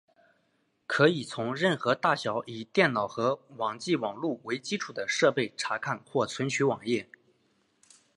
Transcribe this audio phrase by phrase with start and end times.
[0.87, 7.07] 可以从任何大小以电脑和网际网路为基础的设备查看或存取网页。